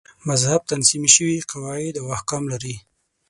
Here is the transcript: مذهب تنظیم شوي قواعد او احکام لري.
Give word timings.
مذهب 0.29 0.61
تنظیم 0.69 1.03
شوي 1.15 1.37
قواعد 1.51 1.95
او 2.01 2.07
احکام 2.17 2.43
لري. 2.51 2.75